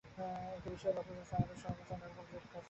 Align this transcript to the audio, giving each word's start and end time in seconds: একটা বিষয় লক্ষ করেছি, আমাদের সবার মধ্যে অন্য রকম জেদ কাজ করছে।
একটা 0.05 0.69
বিষয় 0.69 0.93
লক্ষ 0.97 1.09
করেছি, 1.09 1.33
আমাদের 1.35 1.57
সবার 1.61 1.75
মধ্যে 1.79 1.93
অন্য 1.93 2.03
রকম 2.05 2.25
জেদ 2.31 2.33
কাজ 2.33 2.43
করছে। 2.43 2.59